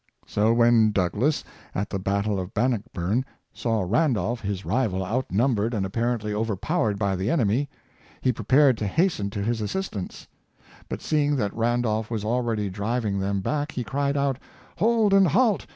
[0.25, 1.43] So when Douglas,
[1.75, 7.15] at the battle of Bannockburn, saw Randolph, his rival, outnumbered and apparently over powered by
[7.15, 7.69] the enemy,
[8.19, 10.27] he prepared to hasten to his assistance;
[10.89, 14.39] but seeing that Randolph was already driv ing them back, he cried out,
[14.77, 15.67] "hold and halt!